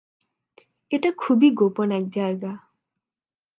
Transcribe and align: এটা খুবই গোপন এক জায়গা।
এটা 0.91 1.09
খুবই 1.17 1.49
গোপন 1.51 1.89
এক 1.91 2.05
জায়গা। 2.09 2.53